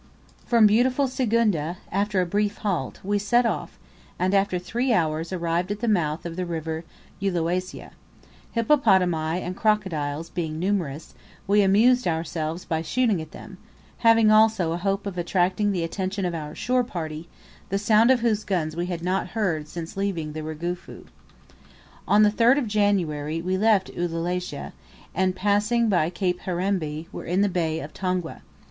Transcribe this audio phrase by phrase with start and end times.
[0.47, 3.77] From beautiful Sigunga, after a brief halt, we set off,
[4.17, 6.83] and, after three hours, arrived at the mouth of the River
[7.21, 7.91] Uwelasia.
[8.53, 11.13] Hippopotami and crocodiles being numerous;
[11.45, 13.59] we amused ourselves by shooting at them,
[13.99, 17.29] having also a hope of attracting the attention of our shore party,
[17.69, 21.05] the sound of whose guns we had not heard since leaving the Rugufu.
[22.07, 24.71] On the 3rd of January we left Uwelasia,
[25.13, 28.41] and, passing by Cape Herembe, were in the bay of Tongwe.